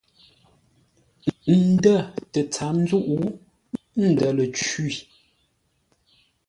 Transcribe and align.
Ndə̂ 1.67 1.95
tə 2.31 2.41
tsát 2.51 2.75
nzúʼú, 2.81 3.17
ndə̂ 4.09 4.29
ləcwî. 4.37 4.91